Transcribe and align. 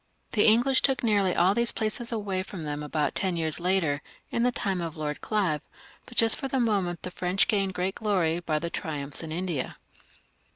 The 0.31 0.47
English 0.47 0.81
took 0.81 1.03
nearly 1.03 1.35
all 1.35 1.53
these 1.53 1.71
places 1.71 2.11
away 2.11 2.41
from 2.41 2.63
them 2.63 2.81
about 2.81 3.13
ten 3.13 3.37
years 3.37 3.59
later, 3.59 4.01
in 4.31 4.41
the 4.41 4.51
time 4.51 4.81
of 4.81 4.97
Lord 4.97 5.19
Olive, 5.21 5.61
but 6.07 6.17
just 6.17 6.43
at 6.43 6.49
the 6.49 6.59
moment 6.59 7.03
the 7.03 7.11
French 7.11 7.47
gained 7.47 7.75
great 7.75 7.93
glory 7.93 8.39
by 8.39 8.57
their 8.57 8.71
triumphs 8.71 9.21
in 9.21 9.31
India. 9.31 9.77